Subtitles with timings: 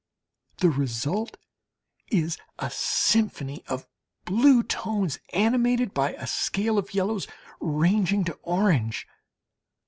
[0.57, 1.37] The result
[2.07, 3.85] is a symphony of
[4.25, 7.27] blue tones, animated by a scale of yellows
[7.59, 9.05] ranging to orange.